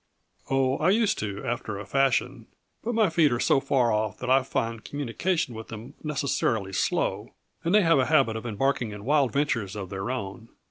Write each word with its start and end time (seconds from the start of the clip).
"Oh, 0.49 0.79
I 0.79 0.89
used 0.89 1.19
to, 1.19 1.45
after 1.45 1.77
a 1.77 1.85
fashion. 1.85 2.47
But 2.83 2.95
my 2.95 3.11
feet 3.11 3.31
are 3.31 3.39
so 3.39 3.59
far 3.59 3.91
off 3.91 4.17
that 4.17 4.31
I 4.31 4.41
find 4.41 4.83
communication 4.83 5.53
with 5.53 5.67
them 5.67 5.93
necessarily 6.01 6.73
slow, 6.73 7.33
and 7.63 7.75
they 7.75 7.83
have 7.83 7.99
a 7.99 8.07
habit 8.07 8.35
of 8.35 8.47
embarking 8.47 8.89
in 8.93 9.05
wild 9.05 9.31
ventures 9.31 9.75
of 9.75 9.91
their 9.91 10.09
own. 10.09 10.49